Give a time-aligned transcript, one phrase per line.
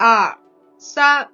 [0.00, 0.38] 二、
[0.78, 1.28] 三，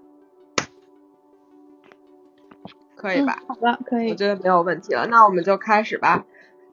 [2.96, 3.42] 可以吧？
[3.46, 4.08] 好的，可以。
[4.08, 6.24] 我觉得没有问题了，那我们就开始吧。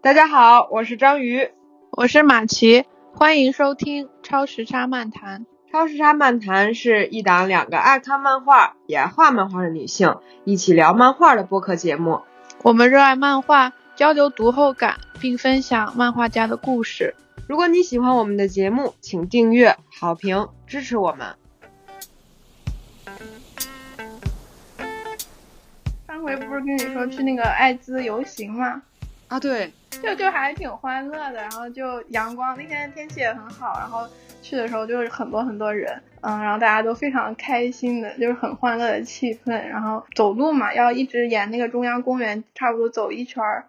[0.01, 1.51] 大家好，我是章鱼，
[1.91, 5.45] 我是马奇，欢迎收听超时差漫谈。
[5.69, 10.15] 超时差漫谈是一档两个爱看漫画也爱画漫画的女性
[10.45, 12.21] 一起聊漫画的播客节目。
[12.63, 17.15] 我们热爱漫画，交流读后感，并分享漫画家的故事。
[17.49, 21.35] 如果你喜欢我们的节目，请订阅、好评支持我们。
[26.21, 28.81] 上回不是跟你说去那个艾滋游行吗？
[29.27, 34.07] 啊，对，就就还挺欢乐的，然后就阳光，那天天气也很好，然后
[34.41, 39.51] 去的时候就是很多很多人，嗯，然后大家都非常开心的，就是很欢乐的气氛。
[39.67, 43.65] 然后走路嘛，要一直沿那个中央公园差不多走一圈儿，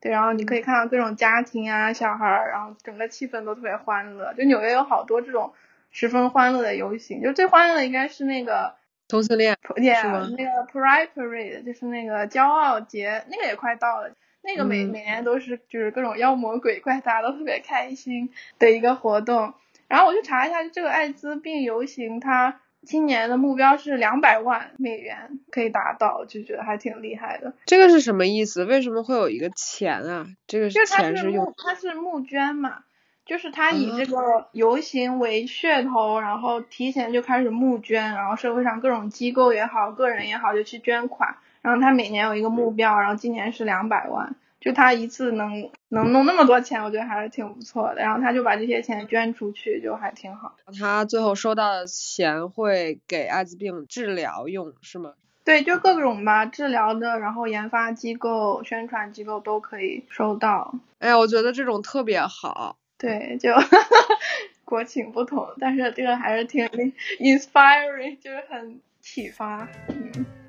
[0.00, 4.34] 对，然后你可以看到各种家庭啊、小孩儿，然后整个气氛都特别欢乐。
[4.34, 5.52] 就纽约有好多这种
[5.92, 8.74] 十分欢乐的游行，就最欢乐的应该是那个
[9.12, 10.26] 同性恋 是吗？
[10.38, 14.10] 那个 Pride Parade 就是那个骄傲节，那个也快到了。
[14.40, 19.52] 那个每每年都是就是各种妖魔鬼怪，大家都特别开心的一个活动。
[19.86, 27.52] 然后我去查一下，这个艾滋病游行，它今年的目标是两百万美元可以达到，就觉得还挺厉害的。
[27.66, 28.64] 这个是什么意思？
[28.64, 30.26] 为什么会有一个钱啊？
[30.46, 32.78] 这个钱是用它是募捐嘛？
[33.24, 41.36] 就是他以这个游行为噱头，然后提前就开始募捐，然后社会上各种机构也好，个人也好，就去捐款。
[41.62, 48.02] 然后他每年有一个目标，然后今年是两百万，就他一次能能弄那么多钱，我觉得还是挺不错的。
[48.02, 50.56] 然后他就把这些钱捐出去，就还挺好。
[50.80, 55.12] 他最后收到的钱会给艾滋病治疗用，是吗？
[55.44, 60.74] 对，就各种吧，治疗的，然后研发机构、宣传机构都可以收到。
[60.98, 62.76] 哎呀，我觉得这种特别好。
[63.02, 63.52] 对，就
[64.64, 66.64] 国情不同，但是这个还是挺
[67.18, 69.68] inspiring，就是很启发。
[69.88, 70.41] 嗯。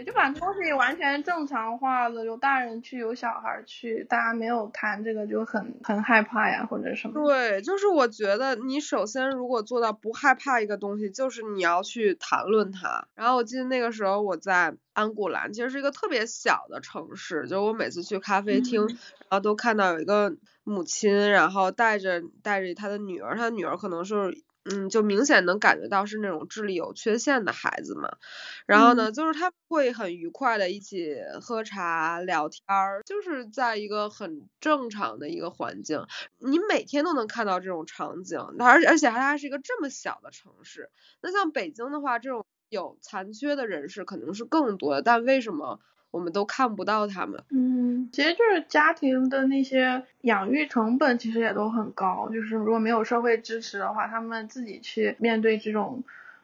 [0.00, 7.22] 对，就把东西完全正常化了，有大人去，有小孩去，大家没有谈这个就很很害怕呀，或者什么。
[7.22, 13.06] 对，就是我觉得你首先如果做到不害怕一个东西，就是你要去谈论它。
[13.14, 20.34] 然后我记得那个时候我在安古兰，其实是一个特别小的城市，就我每次去咖啡厅，然后都看到有一个
[20.64, 24.42] 母亲，然后带着带着她的女儿，她的女儿可能是。
[24.66, 28.10] 嗯，就明显能感觉到是那种智力有缺陷的孩子嘛，
[28.66, 36.04] 然后呢，就是他会很愉快的一起喝茶聊天儿，就是在一个很正常的一个环境，
[36.38, 40.90] 你每天都能看到这种场景，而而且还还是一个这么小的城市，
[41.22, 45.80] 那像北京的话，这种有残缺的人士肯定是更多的，但为什么？
[46.10, 47.42] 我们都看不到他们。
[47.50, 56.02] 嗯，其实就是家庭的那些养育成本其实也都很高，就是如果没有社会支持的话，他们自己去面对这种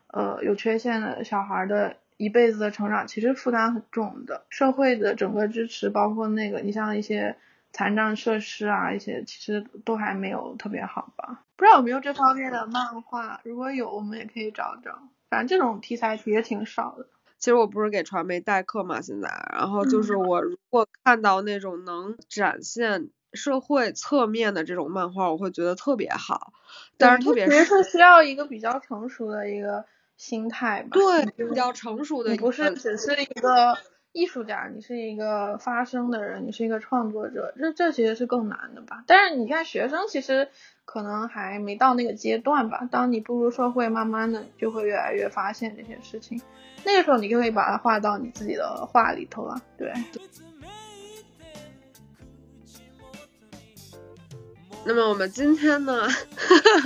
[0.09, 4.45] 呃有缺陷的小孩的一辈子的成长，其实负担很重的。
[4.49, 7.37] 社会的整个支持，包括那个你像一些
[7.73, 11.43] 残障设施啊，一些其实都还没有特别好吧？
[11.57, 13.41] 不知道有没有这方面的漫画？
[13.45, 14.99] 如果有，我们也可以找找。
[15.29, 17.07] 反正这种题材其实挺少的。
[17.39, 26.53] 其实我不是给传媒代课嘛，现在，然后就是我如果看到那种能展现社会侧面的这种漫画，我会觉得特别好。
[26.97, 29.85] 但是特别是需要一个比较成熟的一个
[30.17, 30.91] 心态吧。
[30.93, 32.31] 对，比较成熟的。
[32.31, 33.77] 你不是只是一个
[34.13, 39.05] 艺术家，你是一个发声的人，你是一个创作者，这这其实是更难的吧？
[39.07, 40.49] 但是你看学生其实
[40.87, 42.89] 可能还没到那个阶段吧。
[42.91, 46.41] 当你步入社会，慢慢的就会越来越发现这些事情。
[46.85, 49.93] 那个时候你就可以把它画到你自己的画里头了，对。
[54.85, 56.07] 那么我们今天呢，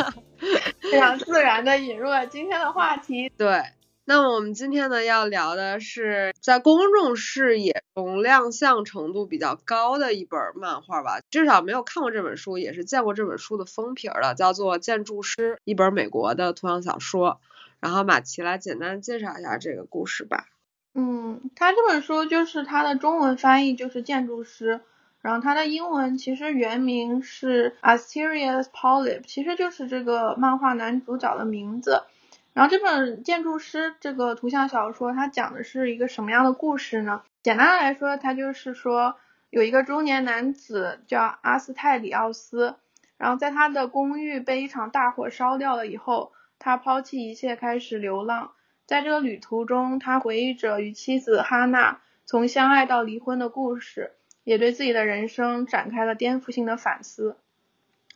[0.80, 3.30] 非常自然的引入了今天的话题。
[3.36, 3.62] 对，
[4.10, 17.40] 那么我们今天呢要聊的是在公众视野中亮相程度比较高的一本漫画吧，至少没有看过这本书，也是见过这本书的封皮的，叫做《建筑师》，一本美国的图像小说。
[17.78, 20.46] 然后马奇来简单介绍一下这个故事吧。
[20.92, 24.80] 嗯，他这本书就是他的中文翻译就是建筑师，
[25.20, 32.02] 然后他的英文其实原名是 Asterius Polyp，其实就是这个漫画男主角的名字。
[32.52, 37.22] 然后这本建筑师这个图像小说，它讲的是一个什么样的故事呢？
[37.42, 39.16] 简单的来说，它就是说
[39.50, 42.76] 有一个中年男子叫阿斯泰里奥斯，
[43.16, 46.32] 然后在他的公寓被一场大火烧掉了以后。
[46.62, 48.52] 他抛弃一切，开始流浪。
[48.84, 54.12] 在这个旅途中，他回忆着与妻子哈娜从相爱到离婚的故事，
[54.44, 57.38] 也对自己的人生展开了颠覆性的反思。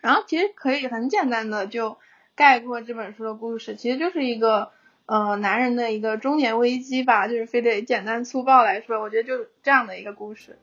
[0.03, 1.97] 然后，其实可以很简单的就
[2.35, 4.71] 概括这本书的故事，其实就是一个
[5.07, 10.59] 呃男人的一个中年危机吧，就是非得简单粗暴来说，我觉得就这样的一个故事。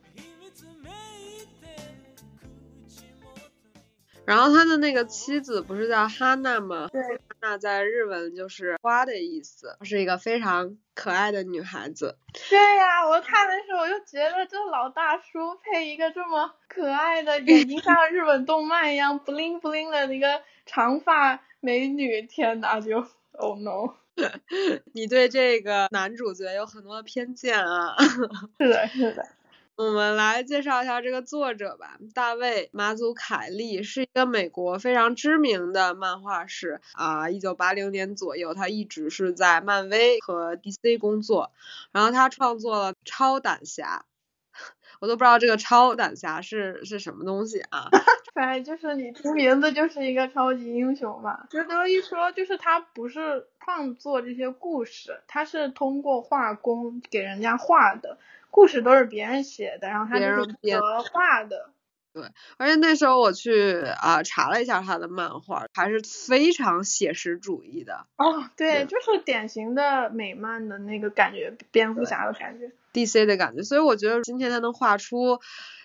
[4.24, 6.88] 然后他的那个妻子不是叫哈娜吗？
[6.92, 12.16] 对，哈娜在日文就是花的意思，是一个非常可爱的女孩子。
[12.48, 23.94] 对呀，我看的时候我就觉得这老大叔配一个这么可爱的，眼睛像日本动漫一样 bling bling 的一个长发美女，天呐，就 oh no！
[24.92, 27.96] 你对这个男主角有很多偏见啊。
[28.60, 29.26] 是的，是的。
[29.74, 36.80] 我们来介绍一下这个作者吧，大卫·马祖凯利是一个美国非常知名的漫画师。
[36.92, 41.52] 啊，一九八零年左右，他一直是在漫威和 DC 工作，
[41.90, 44.04] 然后他创作了超胆侠，
[45.00, 47.88] 我都不知道这个超胆侠是是什么东西啊，
[48.34, 58.18] 反正就是你听名字就是一个超级英雄嘛，值得一说就是他不是创作这些故事，他是通过画工给人家画的。
[58.52, 61.70] 故事都是别人写的，然后他就是别画的。
[62.12, 62.24] 对，
[62.58, 68.06] 而且那时候我去啊查了一下他的漫画，还是非常写实主义的。
[68.18, 73.62] 哦，对，就是典型的美漫的那个感觉，蝙蝠侠的感觉，DC 的感觉。
[73.62, 75.40] 所以我觉得今天他能画出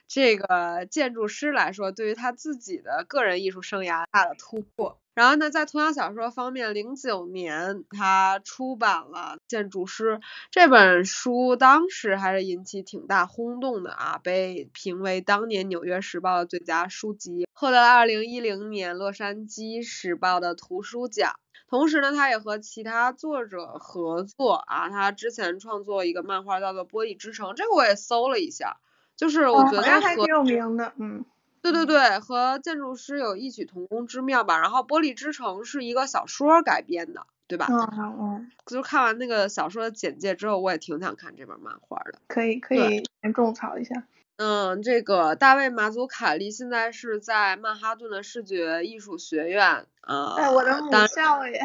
[0.07, 5.00] 这个建筑师来说，对于他自己的个人艺术生涯大的突破。
[5.13, 10.18] 然后呢，在图像小说方面，零九年他出版了《建筑师》
[10.51, 21.33] 这本书，当时还是引起挺大轰动的啊，被评为当年《纽约时报》的最佳书籍，获得了二零一零年《洛杉矶时报》的图书奖。
[21.68, 28.77] 同时呢，他也和其他作者合作啊，他之前创作一个漫画叫做《玻璃之城》，这个我也搜了一下，
[29.18, 31.25] 就是我觉得还挺有名的，嗯。
[31.60, 34.58] 对对对，和建筑师有异曲同工之妙吧。
[34.58, 37.68] 然后《玻璃之城》是一个小说改编的，对吧？
[37.69, 38.52] 嗯嗯嗯。
[38.68, 42.19] 就看完那个小说的简介之后，我也挺想看这本漫画的。
[42.28, 44.04] 可以可以先种草一下。
[44.38, 50.36] 嗯，这个大卫马祖凯利现在是在曼哈顿的视觉艺术学院啊。
[50.38, 51.60] 哎，我的母校耶！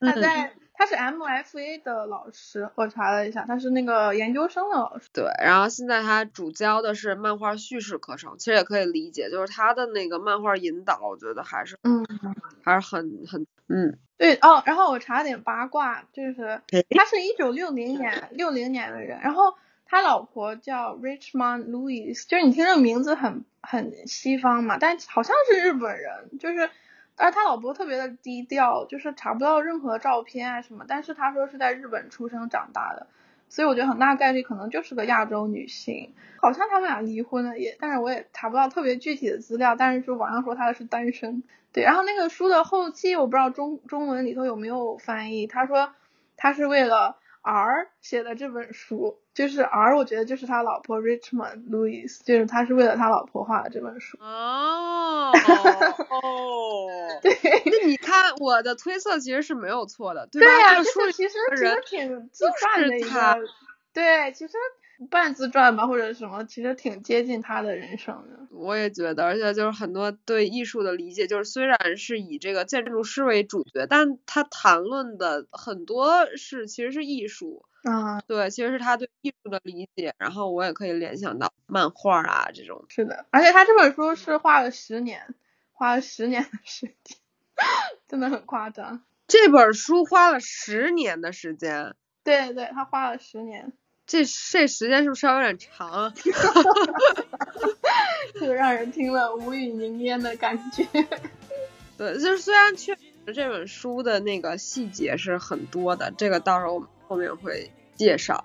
[0.00, 0.54] 他在。
[0.78, 5.08] 他是 MFA 的老师，我查了一下，他是那个研究生的老师。
[5.12, 12.06] 对，然后现在他主教的是漫画叙事课程，其实也可以理解，就是他的那个漫画引导，我觉得还是，嗯，
[12.62, 14.62] 还是很很，嗯，对哦。
[14.66, 26.70] 然后我查点八卦，就是他是一九六零年六零年的人，然后他老婆叫 Richmond Louis，就是你听这个名字很很西方嘛，但好像是日本人，就是。
[27.18, 33.08] 而他老婆特别的低调，就是查不到任何照片啊什么，但是他说是在日本出生长大的，
[33.48, 36.14] 所以我觉得很大概率可能就是个亚洲女性。
[36.40, 41.42] 好像他们俩离婚了也，但是我也查不到特别具体的资料，但是说网上说他是单身。
[41.72, 45.92] 对，然后那个书的后记我不知道中中文里头有没有翻译，他说
[46.36, 47.17] 他是为了。
[47.42, 54.18] 儿写的这本书，就是 R，，我觉得就是他老婆 Richmond Louis，就是他是为了他老婆画的这本书。
[54.20, 56.86] 哦哦，
[57.22, 57.32] 对，
[57.66, 60.46] 那你看我的推测其实是没有错的，对吧？
[60.46, 61.38] 对呀，其实其实
[61.86, 63.38] 挺自传的一个，
[63.92, 64.52] 对，其实。
[65.10, 68.46] 半自传吧，或者什么，其实挺接近他的人生的。
[68.50, 77.64] 我也觉得，而且就是很多对艺术的理解，就是虽然是以这个建筑师为主角，但他谈论的很多是其实是艺术。
[77.84, 80.12] 啊，对，其实是他对艺术的理解。
[80.18, 82.84] 然后我也可以联想到漫画啊这种。
[82.88, 85.34] 是的，而且他这本书是画了十年，
[85.72, 87.16] 花了十年的时间，
[88.08, 89.04] 真的很夸张。
[89.28, 91.94] 这本书花了十年的时间。
[92.24, 93.72] 对对，他花了十年。
[94.08, 96.14] 这这时间是不是稍微有点长啊？
[98.40, 100.84] 就让人听了无语凝噎的感觉。
[101.98, 103.02] 对，就是虽然确实
[103.34, 108.44] 这本书的那个细节是很多的，这个到时候我们后面会介绍。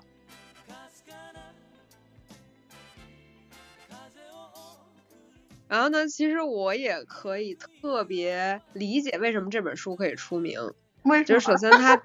[5.66, 10.74] 然后呢，其实我也可以特别理解为什么这本书可以出名。
[11.26, 12.00] 就是首先他，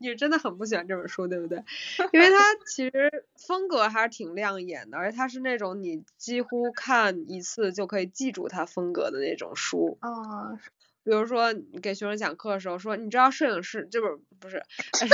[0.00, 1.62] 你真的很不喜欢这本书，对不对？
[2.12, 9.98] 因为它其实风格还是挺亮眼的，而且它是那种你几乎看一次就可以记住它风格的那种书。
[10.00, 10.58] 啊。
[11.02, 14.62] 比如说你给学生讲课的时候说，你知道摄影师这本不是？
[14.98, 15.06] 今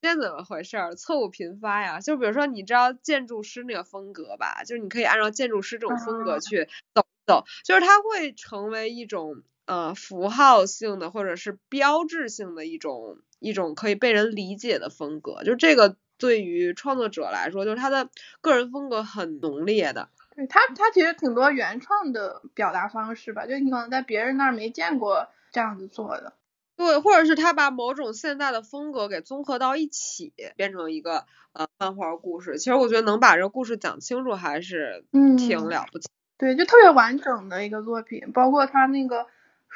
[0.00, 0.78] 天 怎么回事？
[0.96, 2.00] 错误频发呀！
[2.00, 4.64] 就比如说你知道建筑师那个风格吧？
[4.64, 9.42] 就是你可以按照建筑师这种风格去走走，就是它会成为一种。
[9.68, 18.08] 呃，符号性的或者是标志性的一种一种可以被人理解的风格，就这个对于创作者来说，就是他的
[18.40, 20.08] 个人风格很浓烈的。
[20.34, 26.32] 对他，他其实挺多原创的表达方式吧，就你可能在别人那儿没见过这样子做的。
[26.76, 32.56] 对，或者是他把某种现代的风格给综合到一起，变成一个呃漫画故事。
[32.56, 35.04] 其实我觉得能把这个故事讲清楚，还是
[35.36, 36.08] 挺了不起。
[36.38, 39.26] 对，就特别完整的一个作品，包括他那个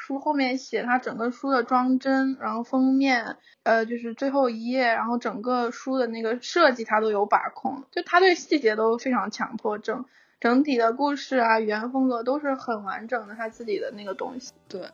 [0.05, 10.03] 书后面写他整个书的装帧，然后封面，呃，就是最后一页，然后整个书的那个设计他都有把控，就他对细节都非常强迫症。
[10.41, 14.51] 整体的故事啊，语言风格都是很完整的，他自己的那个东西。
[14.67, 14.89] 对，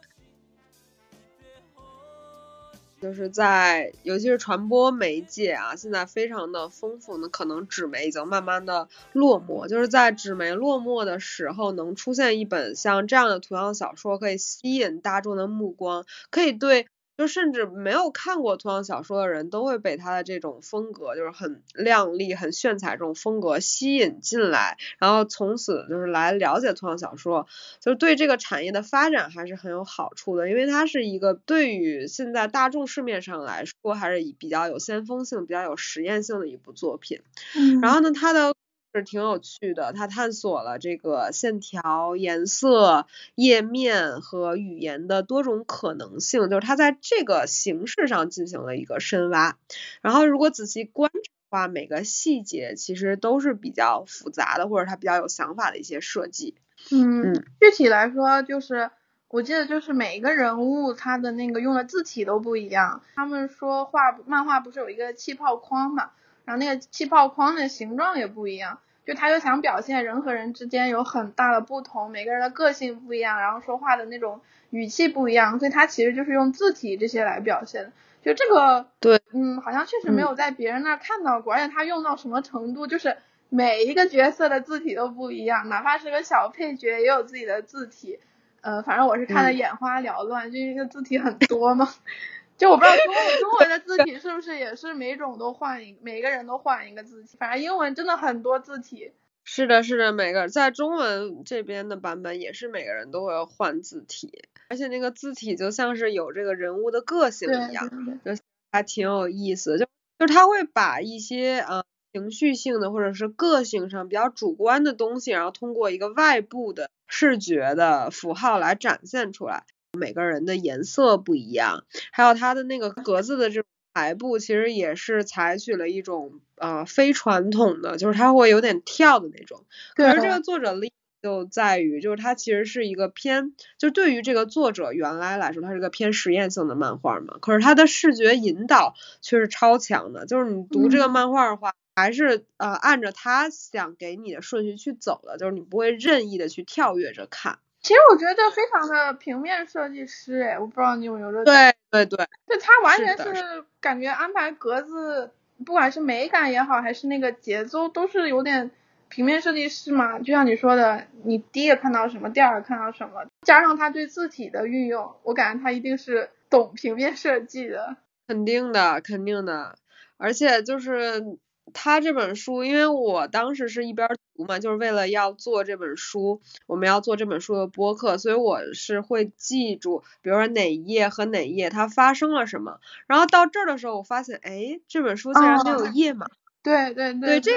[3.01, 9.67] 就是在尤其是传播媒介啊，现在非常的丰富那，可能纸媒已经慢慢的落寞。
[9.67, 16.87] 就是在纸媒落寞的时候，能出现一本像这样的图像小说，可以吸引大众的目光，可以对。
[17.19, 27.45] 就甚至没有看过图像小说的人都会被他的这种风格，就是很亮丽、很炫彩这种风格吸引进来，然后从此就是来了解图像小说，
[27.81, 37.19] 就是对这个产业的发展还是很有好处的，因为它是一个对于现在大众市面上来说还是比较有先锋性、比较有实验性的一部作品。
[37.53, 38.55] 嗯，然后呢，它的。
[38.93, 43.05] 是挺有趣的，他探索了这个线条、颜色、
[43.35, 49.57] 页面和语言的多种可能性，就是他在这个形式上进行了一个深挖。
[50.01, 56.55] 然后如果仔细观察的话，每个细节其实都是比较复杂的，或者他比较有想法的一些设计。
[56.91, 58.89] 嗯，具体来说，就是
[59.27, 63.03] 我记得就是每一个人物他的那个用的字体都不一样。
[63.13, 66.09] 他们说画漫画不是有一个气泡框嘛？
[66.49, 74.41] 然后那个气泡框的形状也不一样，就他就想表现人和人之间有很大的不同，每个人的个性不一样，然后说话的那种
[74.71, 77.91] 语气不一样，所以他其实就是用字体这些来表现的。
[78.23, 83.17] 就这个，对，嗯，好像确实没有在别人那儿看到过，而且他用到什么程度，就是
[83.49, 88.17] 每一个角色的字体都不一样，哪怕是个小配角也有自己的字体。
[88.61, 91.87] 呃，反正我是看的眼花缭乱，就因为字体很多嘛。
[92.59, 99.13] 就我不知道中 文中文的字体是不是也是每种都换一每个人都换一个字体，反正英文真的很多字体。
[99.45, 107.89] 是的，是的，每个在中文这边的版本也是每个人都会换字体，而且那个字体就像是有这个人物的个性一样，
[108.23, 108.31] 就
[108.71, 109.79] 还挺有意思。
[109.79, 109.85] 就
[110.19, 119.63] 就是他会把一些呃情绪性的或者是个性上比较主观的东西，然后通过一个外部的视觉的符号来展现出来。
[119.99, 129.65] 每个人的颜色不一样，还有它的那个格子的这种排布，其实也是采取了一种呃非传统的，就是它会有点跳的那种。
[129.95, 137.37] 可是这个作者力就在于，就是它其实是一个偏，就对于这个作者原来来说，它是个偏实验性的漫画嘛。
[137.41, 147.59] 可是它的视觉引导却是超强的，就是你读这个漫画的话，还是呃按着他想给你的顺序去走的，就是你不会任意的去跳跃着看。
[147.81, 152.17] 其实我觉得非常的平面设计师，哎，我不知道你有没有这对对对，
[152.47, 155.31] 就他完全是感觉安排格子，
[155.65, 158.71] 不管是美感也好，还是那个节奏，都是有点
[159.07, 160.19] 平面设计师嘛。
[160.19, 167.95] 就像你说的，你第一个看到什么，第二个看到什么，加上他对字体的运用，我感觉他一定是懂平面设计的。
[168.27, 169.75] 肯定的，肯定的，
[170.17, 171.37] 而且就是。
[171.71, 174.09] 他这本书，因为我当时是一边
[174.39, 182.79] 读嘛，就是为了要做这本书，我们要做这本书的播客，所以我是会记住，比如说哪一页和哪一页它发生了什么。
[183.05, 186.25] 然后到这儿的时候，我发现，哎，这本书竟然没有页码。
[186.63, 187.51] 对对对，这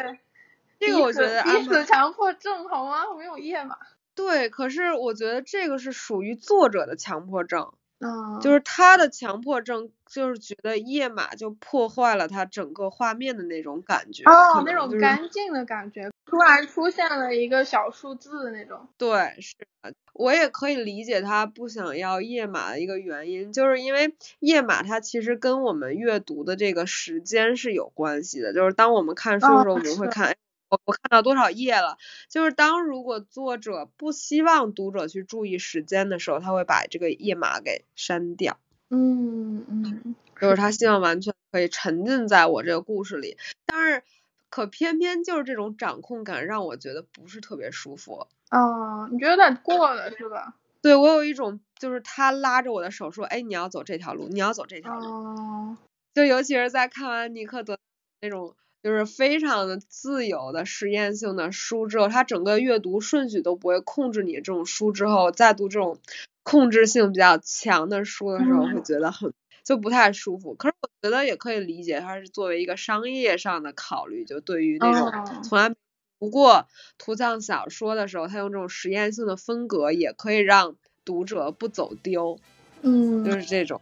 [0.80, 3.02] 这个我觉得彼此强迫症好吗？
[3.16, 3.76] 没有页码。
[4.16, 7.72] 对，可是我觉得这个是属于作者的强迫症。
[8.02, 18.88] 嗯，就是他的强迫症，就是觉得页码就破坏了他整个画面的那种感觉，哦，那种干净的感觉，突然出现了一个小数字的那种。
[18.99, 30.35] 对，是的，我也可以理解他不想要页码的一个原因，就是因为页码它其实跟我们阅读的这个时间是有关系的，就是当我们看书的时候，我们会看。
[30.72, 31.98] 我我看到多少页了？
[32.30, 38.58] 就是当如果作者不希望读者去注意时间的时候，他会把这个页码给删掉。
[38.88, 43.36] 嗯嗯，就是他希望完全可以沉浸在我这个故事里，
[43.66, 44.02] 但是
[44.48, 48.26] 可偏偏就是这种掌控感让我觉得不是特别舒服。
[48.50, 50.54] 哦，你觉得有点过了是吧？
[50.80, 55.06] 对我有一种就是他拉着我的手说，哎，你要走这条路，你要走这条路。
[55.06, 55.76] 哦。
[56.14, 57.78] 就尤其是在看完尼克德
[58.22, 58.56] 那种。
[58.82, 65.98] 就是非常的自由的实验性的书之后，它整个阅读顺序都不会控制你这种书之后，再读这种
[66.42, 69.32] 控制性比较强的书的时候，会觉得很
[69.64, 70.54] 就不太舒服。
[70.54, 75.76] 可是我觉得也可以理解，它是作为一个商业上的考虑，就对于那种从来没
[76.18, 76.66] 读过
[76.98, 80.74] 图像小说的时候，他用这种实验性的风格，也可以让
[81.04, 82.40] 读者不走丢。
[82.82, 83.80] 嗯，就是这种。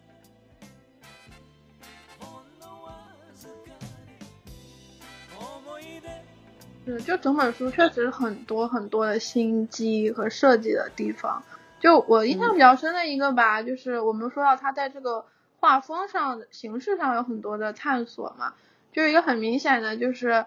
[6.91, 11.45] 是，就整本书确实很多很多的心机和设计的地方。
[11.79, 15.25] 就我印象比较深的一个吧，就是我们说到他在这个
[15.61, 18.55] 画风上、形式上有很多的探索嘛。
[18.93, 20.47] 就一个很明显的，就是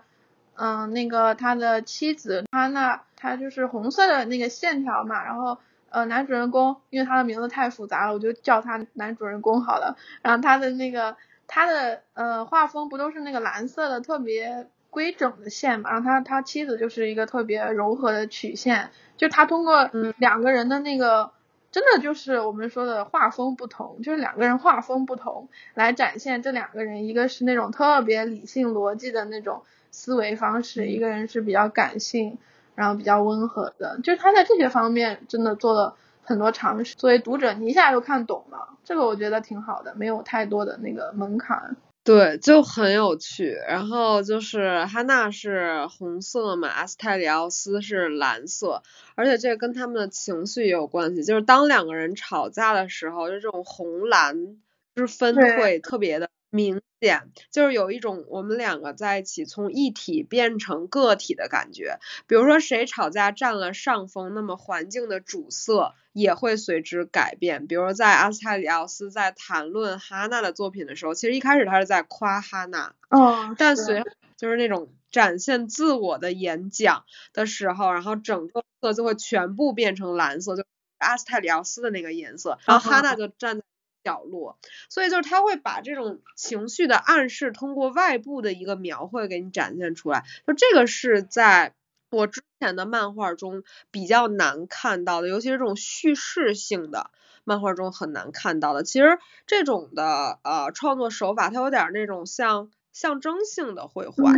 [0.55, 5.23] 嗯，那个他的妻子他那，他就是红色的那个线条嘛。
[5.23, 5.57] 然后
[5.89, 9.95] 呃，男主人公因为他的名字太复杂了，我就叫他男主人公好了。
[10.21, 11.15] 然后他的那个
[11.47, 14.67] 他的呃画风不都是那个蓝色的特别。
[14.93, 21.31] 规整的线嘛，然后他他妻子就是一个特别柔和的曲线，就他通过两个人的那个，
[21.71, 32.37] 真的就是我们说的画风不同，就是两个人画风不同来展现这两个人，一个是那种特别理性逻辑的那种思维方式，一个人是比较感性，
[32.75, 41.75] 然后比较温和的，就是他在这些方面真的做了很多尝试，作为读者你一下就看懂了，这个我觉得挺好的，没有太多的那个门槛。
[42.05, 43.51] 对，就很有趣。
[43.67, 48.83] 然后就是哈娜是红色嘛，阿斯泰里奥斯是蓝色，
[49.15, 51.23] 而且这个跟他们的情绪也有关系。
[51.23, 54.57] 就是当两个人吵架的时候，就这种红蓝
[54.95, 61.97] 之分会特别的明显，就是有一种我们两个在一起从一体变成个体的感觉。
[62.27, 65.93] 比如说谁吵架占了上风，那么环境的主色。
[66.13, 74.03] 也会随之改变，比如在阿斯泰里奥斯在谈论哈娜的作品的时候，其实一开始他是在夸哈娜，哦，但随
[74.37, 80.63] 就是那种展现自我的演讲的时候，然后整个色就会全部变成蓝色，就
[80.99, 83.65] 阿斯泰里奥斯的那个颜色，然后哈娜就站在
[84.03, 84.57] 角落，
[84.89, 91.73] 所以就是他会把这种情绪的暗示通过外部的一个描绘给你展现出来，就这个是在。
[92.15, 97.09] 我之前的漫画中比较难看到的，尤其是这种叙事性的
[97.43, 98.83] 漫画中很难看到的。
[98.83, 99.17] 其实
[99.47, 104.31] 这种的呃创作手法，它有点那种像象征性的绘画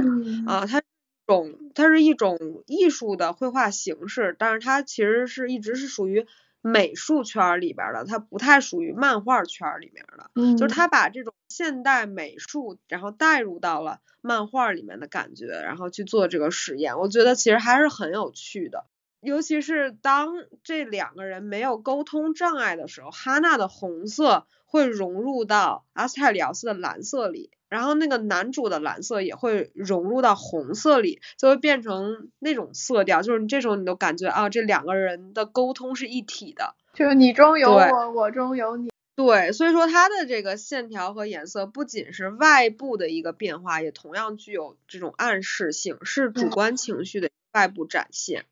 [0.48, 0.82] 啊，它
[1.28, 6.26] 种它是一种艺术的绘画形式，但是它其实是一直是属于。
[6.68, 18.88] 美术圈里边的，它不太属于漫画圈里面的，就是他把这种现代美术，然后带入到了漫画里面的感觉，然后去做这个实验，我觉得其实还是很有趣的。
[19.22, 27.52] 尤其是当这两个人没有沟通障碍的时候，哈娜的红色会融入到阿斯泰里奥斯的蓝色里。
[27.76, 38.90] 然后那个男主的蓝色也会融入到红色里，就会变成那种色调，就是你这时候你都感觉啊，这两个人的沟通是一体的，就是你中有我，我中有你。
[39.18, 48.46] 对，所以说它的这个线条和颜色不仅是外部的一个变化，也同样具有这种暗示性，是主观情绪的外部展现。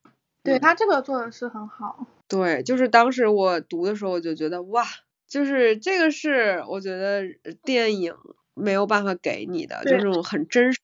[0.43, 2.05] 对他这个做的是很好。
[2.27, 4.85] 对，就是当时我读的时候，我就觉得哇，
[5.27, 7.23] 就是这个是我觉得
[7.63, 8.13] 电影。
[8.53, 10.79] 没有办法给你的，就这种很真实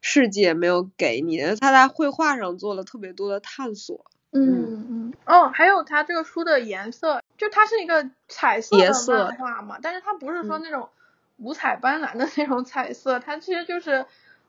[0.00, 1.56] 世界没有给你的。
[1.56, 4.04] 他在绘画上做了特别多的探索。
[4.32, 8.92] 嗯嗯哦，还有他这个书的颜色，就它是一个彩色的
[9.28, 10.88] 漫画嘛，但是它不是说那种
[11.38, 14.04] 五彩斑斓的那种彩色，它其实就是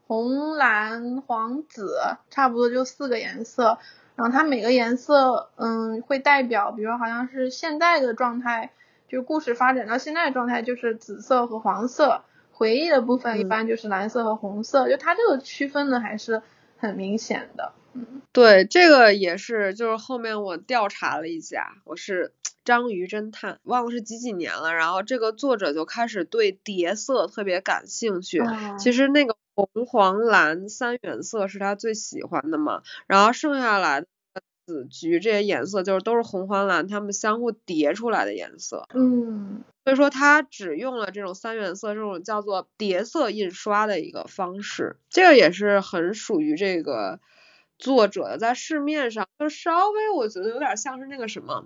[0.07, 1.97] 红蓝黄紫，
[2.29, 3.77] 差不多就四个颜色。
[4.15, 8.71] 然后它每个颜色，嗯，会代表，比如好像是现在的状态。
[9.07, 16.41] 就故事发展到现在的状态就是紫色和黄色，回忆的部分一般就是蓝色和红色，就它这个区分呢还是
[16.77, 17.73] 很明显的。
[17.93, 22.33] 嗯，对，这个也是，就是后面我调查了一下，我是
[22.65, 28.43] 章鱼侦探，忘了是几几年了，然后这个作者就开始对叠色特别感兴趣。
[28.77, 34.05] 其实那个红黄蓝三原色是他最喜欢的嘛，然后剩下来。
[34.67, 38.85] 紫橘这些颜色就是都是红黄蓝，它们相互叠出来的颜色。
[38.93, 44.97] 嗯，所以说它只用了这种三原色，这种叫做叠色印刷的一个方式。
[45.09, 47.21] 这个也是很属于这个
[47.79, 51.63] 作者的，在市面上就稍微我觉得有点像是那个什么，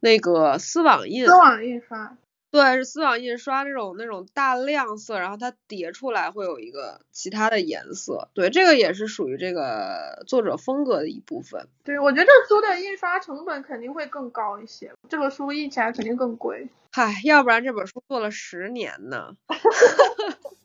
[0.00, 1.26] 那个丝网印。
[1.26, 2.16] 丝网印刷。
[2.50, 8.28] 对，是丝网印刷这种那种大亮色，然后它叠出来会有一个其他的颜色。
[8.34, 11.68] 对，这个也是属于这个作者风格的一部分。
[11.84, 16.68] 对，我觉得这书的印刷成本肯定会更高一些，这个书印起来肯定更贵。
[16.92, 19.36] 嗨，要不然这本书做了十年呢。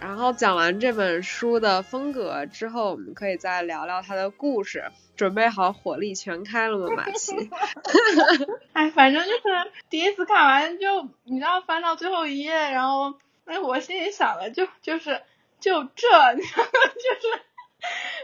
[0.00, 4.90] 然后讲完这本书的风格之后，我们可以再聊聊它的故事。
[5.16, 7.34] 准备好火力全开了吗，马奇？
[8.72, 9.40] 哎，反正就是
[9.90, 13.12] 第一次看完就，你知道翻到最后一页，然后
[13.44, 15.20] 哎，我心里想的就就是
[15.60, 16.08] 就这，
[16.40, 17.42] 就是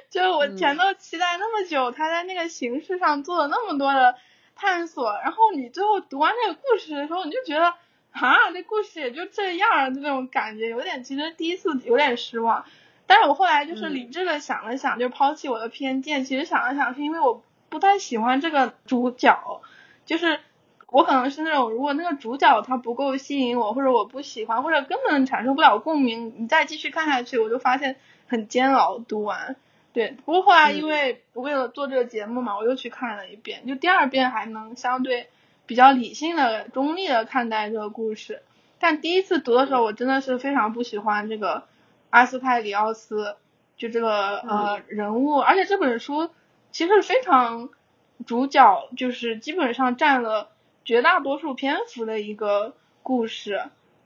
[0.09, 4.17] 就是我前头期待那么久，他在那个形式上做了那么多的
[4.55, 7.75] 探索，然后你最后读完那个故事的时候，你就觉得
[8.20, 12.64] 啊，这故事也就这样，就那种感觉，有点其实第一次有点失望。
[13.07, 19.61] 但是我后来就是理智的想了想，就抛弃我的偏见，其实想了想，是因为我不太喜欢这个主角，
[20.07, 20.40] 就是
[20.88, 29.57] 我可能是那种如果那个主角他不够吸引我，或者我不喜欢，或者根本产生不了共鸣，你再继续看下去，我就发现很煎熬读完。
[29.92, 35.29] 对，不过后来因为为了做这个节目嘛，我又去看了一遍，就第二遍还能相对
[35.66, 38.42] 比较理性的、中立的看待这个故事，
[38.79, 41.64] 但第一次读的时候，我真的是非常不喜欢这个。
[42.09, 43.37] 阿斯泰里奥斯
[43.76, 46.31] 就这个呃人物，而且这本书
[46.70, 47.68] 其实非常
[48.24, 50.48] 主角就是基本上占了
[50.85, 53.64] 绝大多数篇幅的一个故事，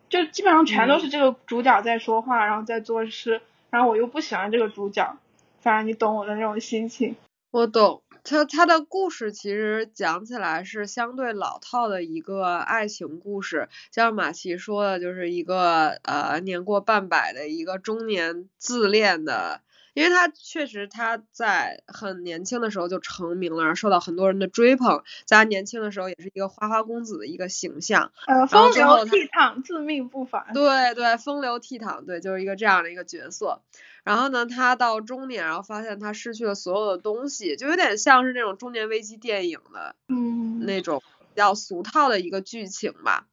[0.09, 5.16] 就基本上全都是这个主角在说话，然后在做事，然后我又不喜欢这个主角，
[5.61, 7.14] 反正你懂我的那种心情。
[7.51, 8.03] 我懂。
[8.23, 19.63] 他他的故事其实讲起来是相对老套的一个爱情故事，像马奇说的，就是一个呃年过半百的一个中年自恋的，
[19.95, 33.63] 因为他确实他在很年轻的时候就成名了，受到很多人的追捧，在他年轻的时候也是一个花花公子的一个形象，呃风流倜傥，自命不凡，对对，风流倜傥，对，就是一个这样的一个角色。
[34.05, 43.27] 然后呢，他到中年，然后发现他失去了所有的东西，就有点像是那种中年危机电影的，嗯，那种比较俗套的一个剧情吧。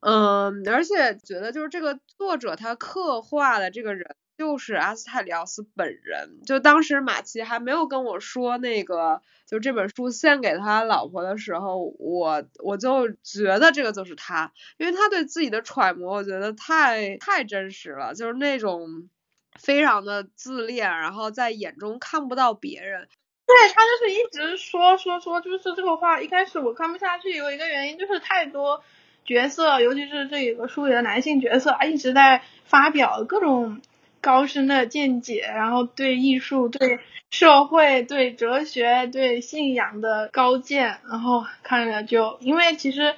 [0.00, 6.42] 嗯，而且觉得就是这个作者他刻画的这个人就是阿斯泰里奥斯本人。
[6.44, 19.08] 就当时马奇还没有跟我说那个，就这本书献给他老婆的时候，我我就觉得这个就是他，因为他对自己的揣摩，我觉得太太真实了，就是那种。
[19.58, 23.08] 非常的自恋，然后在眼中看不到别人。
[23.46, 26.20] 对他就是一直说说说，就是这个话。
[26.20, 28.82] 一开始我看不下去，有一个原因就是太多
[29.24, 33.80] 角色，尤其是这一个书里的男性角色，一直在发表各种
[34.20, 36.98] 高深的见解，然后对艺术、对
[37.30, 43.14] 社会、对哲学、对信仰的高见，然后看着就，因为其实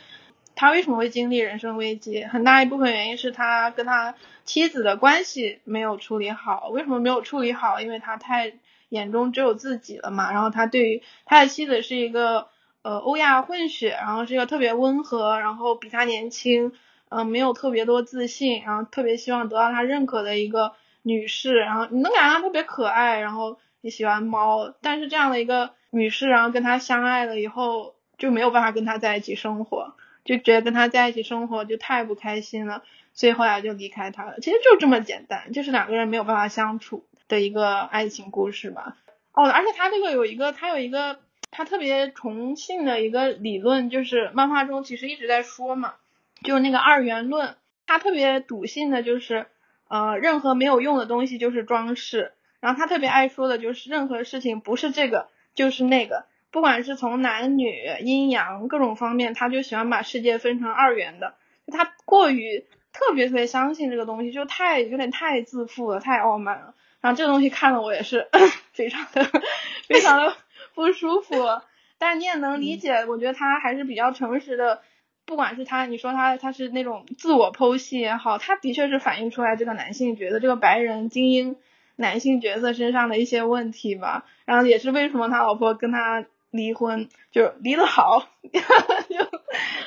[0.58, 4.14] 他为什么会经历人生危机，很大一部分原因是他跟他。
[4.48, 7.82] 妻子的关系没有处理好，为什么没有处理好？
[7.82, 8.54] 因为他太
[8.88, 10.32] 眼中只有自己了嘛。
[10.32, 12.48] 然后他对于他的妻子是一个
[12.80, 16.72] 呃欧亚混血，然后是一个特别温和，然后比他年轻，
[17.10, 21.58] 嗯，没有特别多自信，然后特别希望得到他认可的一个女士。
[21.58, 24.72] 然后你能感觉她特别可爱，然后也喜欢猫。
[24.80, 29.92] 但是这样的一个女士，然后跟他相爱了以后，就没有办法跟他在一起生活，
[30.28, 32.82] 就觉得跟他在一起生活就太不开心了。
[33.14, 38.96] 所以后来就离开他了，其实就这么简单，就是两个人没有办法相处的一个爱情故事吧。
[39.32, 41.18] 哦，而且他这个有一个，他有一个
[41.50, 45.94] 他特别崇信的一个理论，就是漫画中其实一直在说嘛，
[46.44, 47.56] 就那个二元论。
[47.88, 49.46] 他特别笃信的就是，
[49.88, 52.32] 呃，任何没有用的东西就是装饰。
[52.60, 61.34] 然后他特别爱说的就是，任何事情不是这个就是那个，不管是从男女、阴阳各种方面，他就喜欢把世界分成二元的。
[61.72, 62.66] 他过于。
[62.90, 66.74] 特别特别相信这个东西，就太有点太自负了，太傲慢了。
[67.00, 68.26] 然后这个东西看了我也是
[68.72, 69.24] 非常的
[69.86, 70.34] 非常的
[70.74, 71.36] 不舒服。
[71.98, 74.82] 但你也能理解，我觉得他还是比较诚实的。
[75.26, 81.56] 不管是他，你说他他是那种自我剖析也好，他的确是反映出来这个男性角色，这个白人精英
[81.94, 84.24] 男性角色身上的一些问题吧。
[84.44, 88.58] 然后也是为什么他老婆跟他离婚，就离得好， 就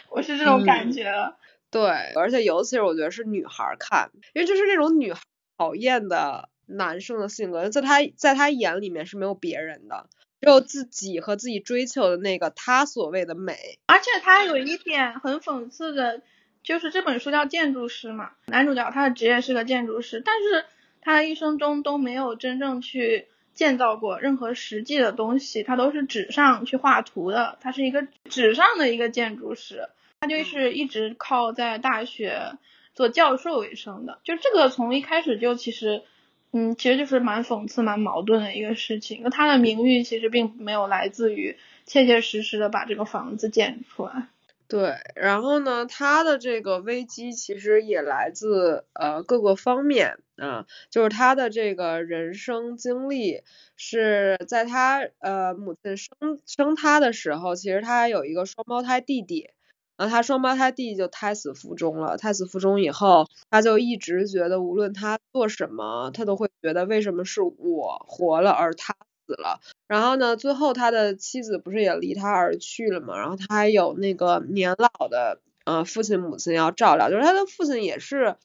[0.10, 1.34] 我是这种感觉。
[1.70, 1.82] 对，
[2.16, 5.22] 而且尤其是我觉得是女孩看，因为就是那种女孩
[5.58, 10.08] 讨厌的男生的性格，在他在他眼里面是没有别人的，
[10.42, 13.80] 只有自己和自己追求的那个他所谓的美。
[13.88, 16.22] 而且他有一点很讽刺的，
[16.62, 20.66] 就是这本书叫建筑师嘛，男主角他的职业是个建筑师，但是
[21.00, 29.90] 他一生中都没有真正去建造过任何实际的东西，他都是纸上去画图的，他是一个纸上的一个建筑师。
[30.22, 32.54] 他就是一直靠在大学
[32.94, 36.04] 做教授为生的，就这个从一开始就其实，
[36.52, 39.22] 嗯，其实就是蛮讽刺、蛮矛盾的一个事情。
[39.24, 44.28] 那他的名誉其实并没有来自于切切实实的把这个房子建出来。
[44.72, 53.44] 对，然后呢，他的这个危机其实也来自呃各个方面啊，就是他的这个人生经历
[53.76, 56.10] 是在他呃母亲生
[56.46, 59.50] 生他的时候，其实他有一个双胞胎弟弟。
[59.98, 62.16] 然后他双胞胎弟弟就胎死腹中了。
[62.16, 68.96] 胎死腹中以后，他就一直觉得无论他做什么，他都会觉得为什么是我活了而他
[69.28, 69.60] 死了。
[69.92, 73.18] 然后呢，最后他的妻子不是也离他而去了嘛？
[73.20, 78.38] 然后他还有那个年老的呃父亲母亲要照料，就是他的父亲也是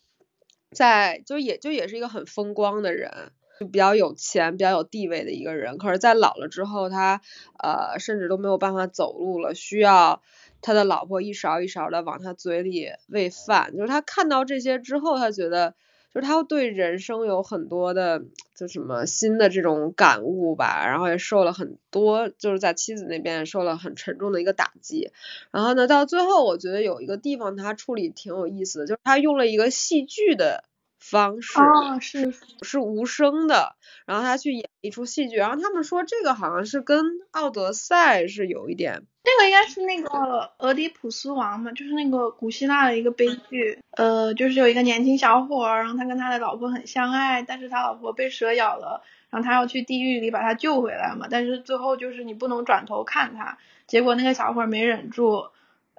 [0.72, 3.30] 在就也就也是一个很风光的人。
[3.58, 7.22] 就比较有钱、比较有地位的一个人，可是，在老了之后，他
[7.58, 10.20] 呃，甚至都没有办法走路了，需要
[10.60, 13.72] 他的老婆一勺一勺的往他嘴里喂饭。
[13.74, 15.74] 就是他看到这些之后，他觉得，
[16.14, 18.22] 就是他对人生有很多的，
[18.54, 20.86] 就什么新的这种感悟吧。
[20.86, 25.10] 然后也受了很多，就是在妻子那边受了很沉重的一个打击。
[25.50, 30.64] 然后呢，到最后，我觉得有一个地方他处理挺有意思的，就是他用了一个戏剧的。
[31.10, 31.60] 方式
[32.00, 55.50] 是是无声的，然后他去演一出戏剧，然后他们说这个好像是跟《奥德赛》是有一点，那个应该是那个俄狄浦斯王嘛，就是那个古希腊的一个悲剧，呃，就是有一个年轻小伙，然后他跟他的老婆很相爱，但是他老婆被蛇咬了，然后他要去地狱里把他救回来嘛，但是最后就是你不能转头看他，结果那个小伙没忍住，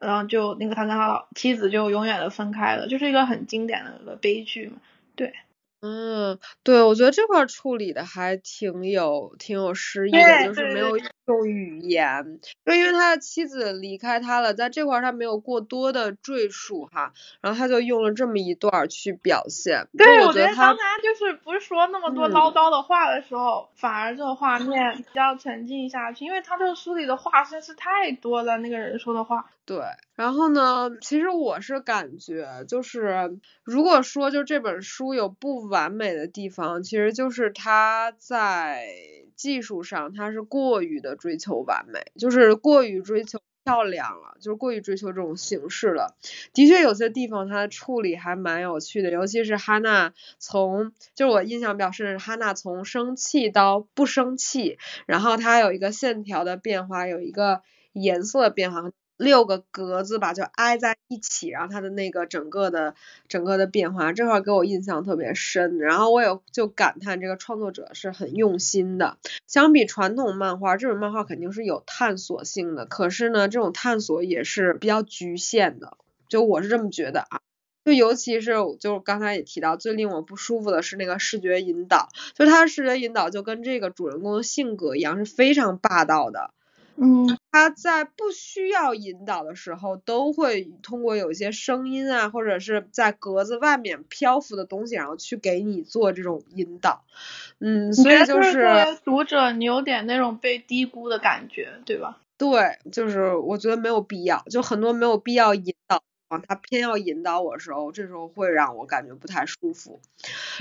[0.02, 4.78] 然后就那个他跟他妻子就永远的分开了，就是一个很经典的一个悲剧嘛。
[5.18, 5.34] 对，
[5.82, 19.88] 嗯，对，我觉得这块处理的还挺有挺有诗意的，就是没有用语言，就因为他的妻子离开他了，在这块他没有过多的赘述哈，然后他就用了这么一段去表现。
[19.98, 29.50] 对，我觉得当他就是不是说那么多唠叨的话的时候，反而这个画面比较沉浸下去，因为他这个书里的话真是太多了，那个人说的话。
[29.68, 29.82] 对，
[30.16, 38.88] 然后呢，其实我是感觉，就是如果说就这本书有不完美的地方，其实就是它在
[39.36, 46.16] 技术上它是过于的追求完美，就是过于追求漂亮了，就是过于追求这种形式了。
[46.54, 54.78] 的确有些地方它的处理还蛮有趣的，尤其是哈娜从，就是我印象比较深的，哈娜从生气到不生气，
[55.08, 58.90] 然后它有一个线条的变化，有一个颜色的变化。
[59.18, 62.96] 六个格子吧，就挨在一起，然后它的那个整个的
[63.28, 65.80] 整个的变化，这块给我印象特别深。
[65.80, 69.18] 然后我也就感叹这个创作者是很用心的。
[69.48, 75.98] 相比传统漫画，这种漫画肯定是有探索性的，可是呢，这种探索也是比较局限的。
[76.30, 77.42] 就我是这么觉得啊。
[77.86, 78.52] 就尤其是
[78.82, 86.52] 就刚才也提到，最令我不舒服的是那个视觉引导，就他的视觉引导就跟这个主人公的性格一样，是非常霸道的。
[86.98, 97.04] 嗯，他在不需要引导的时候，都会通过有一些声音啊，或者是在格子外面漂浮的东西，然后去给你做这种引导。
[97.60, 98.62] 嗯，所以就是
[99.04, 102.20] 读者你有点那种被低估的感觉，对吧？
[102.38, 110.00] 对，就是我觉得没有必要，就很多没有必要引导啊，他偏要引导我的时候，这时候会让我感觉不太舒服。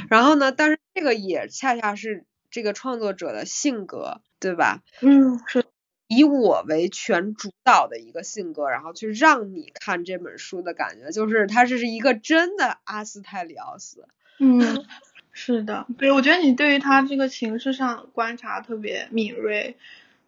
[0.09, 4.83] 然后呢，但是这个也恰恰是这个创作者的性格，对吧？
[5.03, 5.65] 嗯，是。
[6.09, 14.07] 以我为全主导的一个性格，然后去让你看这本书的感觉，就是它这是一个真的阿斯泰里奥斯。
[14.39, 14.85] 嗯，
[15.33, 19.77] 是的，对，我觉得你对于他这个形式上观察特别敏锐。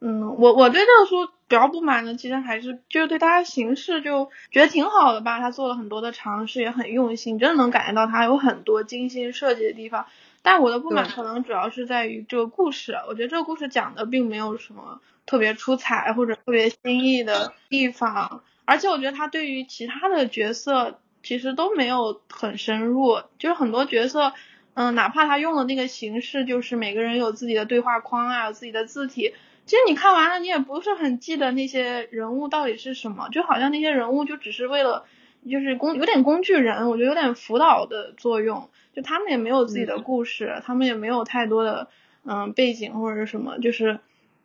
[0.01, 10.07] 嗯，我我对这个书比较不满的，其实还是就是对他形式就觉得挺好的吧，他做了很多的尝试，也很用心，真的能感觉到他有很多精心设计的地方。
[10.51, 15.03] 但我的不满可能主要是在于这个故事，我觉得这个故事讲的并没有什么。
[15.27, 24.33] 特别出彩或者特别新意的地方，而且我觉得他对于其他的角色其实都没有很深入，就是很多角色，
[24.73, 29.35] 嗯，哪怕他用的那个形式，就是每个人有自己的对话框啊，有自己的字体，
[29.67, 35.05] 其实你看完了，你也不是很记得那些人物到底是什么，就好像那些人物就只是为了，
[35.49, 41.89] 就是工有点工具人，我觉得有点辅导的作用，就他们也没有自己的故事，他们也没有太多的
[42.25, 44.01] 嗯背景或者是什么，就是。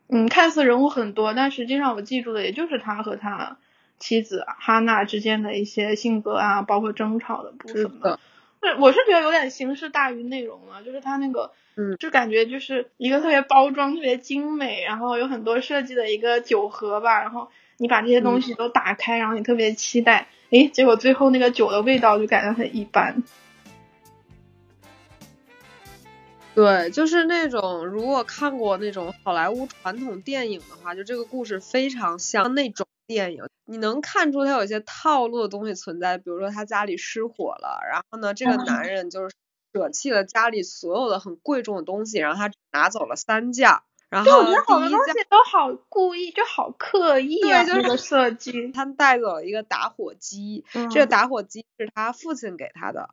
[0.10, 3.58] 嗯，看似人物很多，但实际上我记住的也就是他和他
[3.98, 8.20] 妻子哈娜之间的一些性格啊，包括争吵的部分嘛。
[8.62, 23.24] 是，我是觉得有点形式大于内容了，就是他那个，嗯，就感觉就是一个特别包装、特别精美，然后有很多设计的一个酒盒吧，然后你把这些东西都打开，然后你特别期待，诶，结果最后那个酒的味道就感觉很一般。
[26.56, 39.36] 对，就是那种如果看过那种好莱坞传统电影的话，就这个故事非常像那种电影，你能看出他有一些套路的东西存在，比如说他家里失火了，然后呢，这个男人就是
[39.74, 43.70] 舍弃了家里所有的很贵重的东西，然后他拿走了三件。
[44.14, 48.72] 然后我觉得好多东西都好故意，就好刻意啊，这个设计。
[48.72, 53.10] 他们带走了一个打火机，这个打火机是他父亲给他的。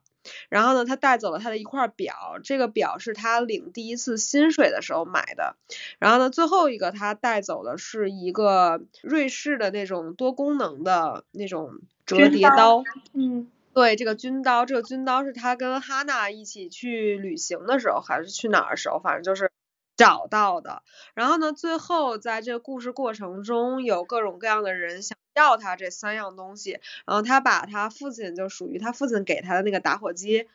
[0.51, 5.57] 然后呢，他带走了他的一块表，这个表是他领第一次薪水的时候买的。
[5.99, 12.85] 然后呢，最后一个他带走的是一个瑞士的那种多功能的那种折叠刀。
[13.15, 19.51] 嗯，对，这个军刀，这个军刀是他跟哈娜一起去旅行的时候，还是去哪儿的时候，反正就是
[20.01, 20.83] 找到的。
[21.15, 25.17] 然后呢，最后在这个故事过程中，有各种各样的人想。
[25.37, 30.49] 要他这三样东西，然后他把他父亲就属于他父亲给他的那个打火机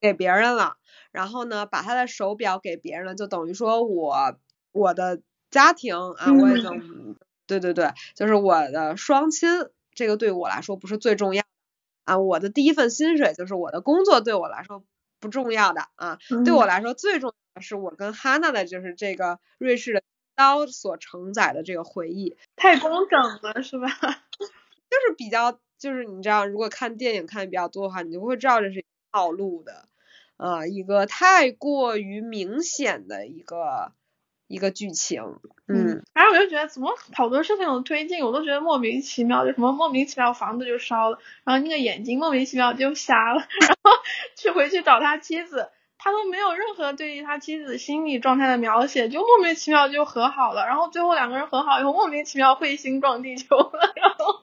[0.00, 0.76] 给别人了，
[1.12, 4.36] 然后呢，把他的手表给别人了，就等于说我
[4.72, 5.20] 我的
[5.50, 11.44] 家庭啊，我已经对对对，就是我的双亲，这个对我来说不是最重要
[12.04, 14.82] 啊，我的第一份薪水就是我的工作对我来说
[15.20, 20.02] 不重要的啊，对我来说最重要的是我跟哈娜的就是这个瑞士的。
[20.38, 23.88] 刀所承载的这个回忆太工整了，是吧？
[24.38, 24.46] 就
[25.08, 29.88] 是比较，就是你知道，如果看电影看的比较多的话，你就会知道这是套路的，
[30.36, 33.90] 啊，一个太过于明显的一个
[34.48, 35.22] 一个剧情，
[35.68, 36.02] 嗯。
[36.12, 43.92] 反正我就觉得怎么好多事情有推进，我都觉得莫名其妙，就什么莫名其妙房子就烧了，然后那个眼睛莫名其妙就瞎了， 然后
[44.36, 45.68] 去回去找他妻子。
[46.00, 54.37] 他都没有任何对于他妻子心理状态的描写，就莫名其妙就和好了，然后最后两个人和好以后，莫名其妙彗星撞地球了， 然后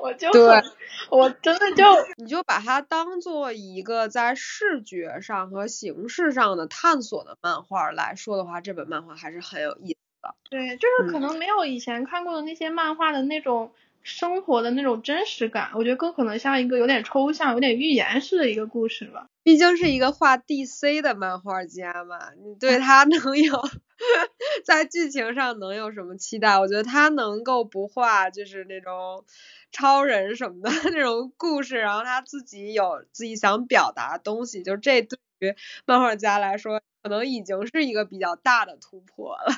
[0.00, 0.62] 我就对，
[1.10, 1.84] 我真的就
[2.16, 10.34] 你就把它当做一个在视觉上和形式上的探索的漫画来说的话，这本漫画还是很有意思的。
[10.48, 13.72] 对，就是可能没有以前看过的那些漫画的那种。
[14.02, 19.26] 生活的那种真实感，我觉得更可能像一个有点抽象、有点寓言式的一个故事吧。
[19.42, 23.60] 毕竟是一个画 DC 的漫画家嘛，你对 他能有
[24.64, 26.58] 在剧情上能有什么期待？
[26.58, 29.24] 我觉得他能够不画就是那种
[29.72, 35.54] 超人什么的 那种故事，然后他自己有自己想表达的东西，就这对于
[35.86, 39.52] 漫画家来说，可能已经是一个比较大的突破了。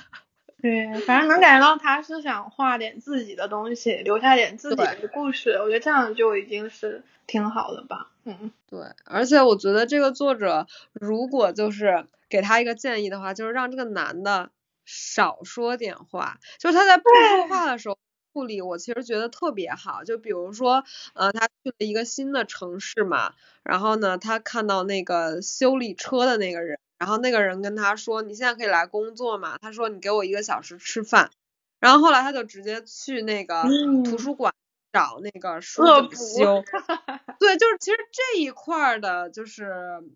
[0.63, 5.51] 对，反正能感觉到他是想画点自己的东西，留下点自己的故事。
[5.55, 8.13] 我觉得这样就已经是挺好的吧。
[8.25, 14.51] 嗯，对，而且我觉得这个作者如果就是给他一个建议的话，就是让这个男的
[14.85, 16.39] 少说点话。
[16.61, 17.99] 就是他在不说话的时候
[18.33, 20.05] 处理，我其实觉得特别好。
[20.05, 26.79] 就比如说，呃，他去了一个新的城市嘛，然后呢，他看到那个修理车的那个人。
[27.03, 31.33] 然后那个人跟他说：“你现在可以来工作嘛？”他说：“你给我一个小时吃饭。”
[31.81, 33.65] 然后后来他就直接去那个
[34.05, 34.55] 图书馆
[34.93, 36.63] 找那个书怎么修。
[37.41, 39.65] 对，就是其实这一块的就是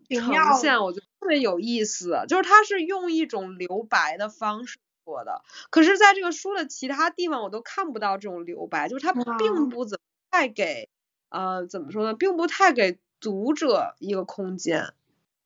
[0.09, 2.23] 呈现，我觉得特别有意思。
[2.29, 10.87] 就是他是用一种留白的方式做的，可是在这个书的其他地方我都看不到这种留白，就是他并不怎么太给
[11.27, 14.93] 呃怎么说呢，并不太给读者一个空间。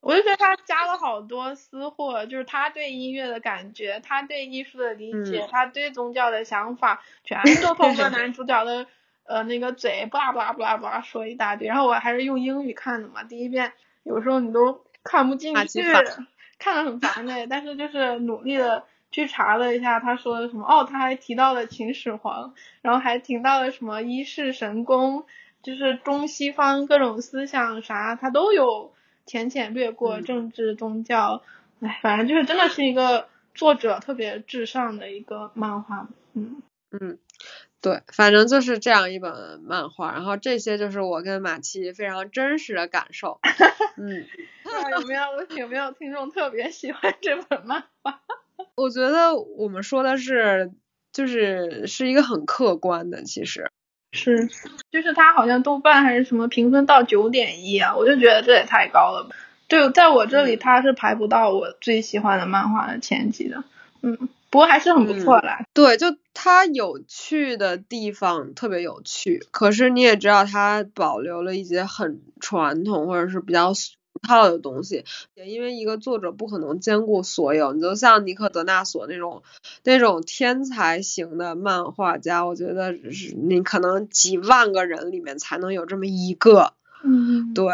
[0.01, 8.87] 我就觉得他加了好多私货，就是他对音乐的感觉，他对艺术的理解，他对宗教的想法，全 都通过男主角的
[9.25, 11.67] 呃那个嘴，叭叭叭叭说一大堆。
[11.67, 15.83] 然后我还是用英语看的嘛，第一遍有时候你都看不进去，
[16.57, 17.45] 看的很烦的。
[17.47, 25.25] 但是就是努力的去查了一下，他说的什么哦，他还提到了秦始皇，然后还提到了什么一世神功，
[25.61, 28.93] 就是中西方各种思想啥，他都有。
[29.31, 31.41] 浅浅略过政治宗教，
[31.79, 37.17] 哎，反正就是真的是一个作者特别至上的一个漫画，嗯嗯，
[37.79, 43.39] 对，反正就是这样一本漫画，然后这些就是我跟马七非常真实的感受，
[43.95, 44.27] 嗯，
[44.99, 45.23] 有没有
[45.57, 48.19] 有没有听众特别喜欢这本漫画？
[48.75, 50.73] 我觉得我们说的是
[51.13, 53.71] 就是是一个很客观的，其实。
[54.11, 54.47] 是，
[54.91, 59.35] 就是它好像豆瓣还是什么评分到九点一啊，我就觉得这也太高了吧。
[59.67, 63.63] 对，在我这里它是排不到我最喜欢的漫画的前几的。
[64.01, 64.17] 嗯，
[64.49, 65.65] 不过还是很不错啦。
[65.73, 73.73] 对，就它有趣的地方特别有趣，可是你也知道它保留了一些很传统或者是比较。
[74.27, 75.03] 套的东西，
[75.35, 79.43] 也因为一个作者不可能兼顾所有，你就像尼克德纳索那种
[79.83, 86.73] 那种天才型的漫画家，我觉得是你可能几万个人里面才能有这么一个。
[87.03, 87.65] 嗯，对，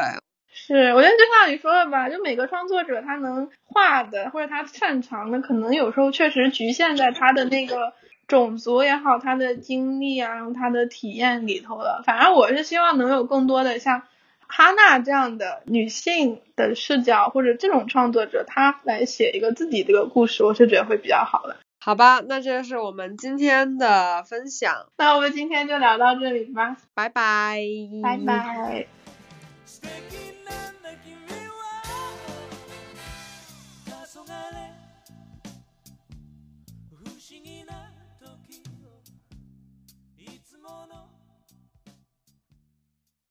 [0.50, 7.93] 是，我觉得就像你说的吧，就每个创作者他能画的或者他擅长的，可能有时候确实局限在他的那个
[8.28, 12.04] 种族也好，他的经历啊，他的体验里头了。
[12.06, 14.04] 反正我是希望能有更多的像。
[14.48, 21.58] 哈娜这样的女性的视角，或者这种创作者，她来写一个自己这个故事，我是觉得会比较好的。
[21.80, 27.62] 好吧，那这是我们今天的分享，那我们今天就聊到这里吧，拜拜，
[28.04, 28.88] 拜拜。